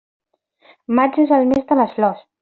Maig 0.99 1.19
és 1.25 1.33
el 1.37 1.45
mes 1.51 1.67
de 1.73 1.77
les 1.81 1.93
flors. 1.99 2.25